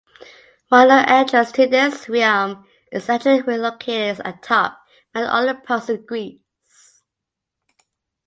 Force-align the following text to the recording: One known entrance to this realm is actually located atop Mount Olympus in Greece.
One 0.69 0.87
known 0.87 1.05
entrance 1.05 1.51
to 1.51 1.67
this 1.67 2.09
realm 2.09 2.65
is 2.91 3.07
actually 3.07 3.55
located 3.59 4.19
atop 4.25 4.83
Mount 5.13 5.31
Olympus 5.31 5.89
in 5.89 6.03
Greece. 6.07 7.03